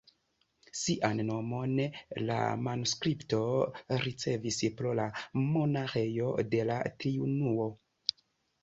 [0.77, 1.75] Sian nomon
[2.29, 2.37] la
[2.69, 3.43] manuskripto
[4.07, 5.07] ricevis pro la
[5.45, 7.75] monaĥejo de la Triunuo.